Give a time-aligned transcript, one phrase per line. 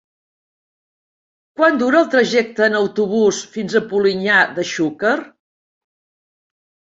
[1.59, 5.13] Quant dura el trajecte en autobús fins a Polinyà de Xúquer?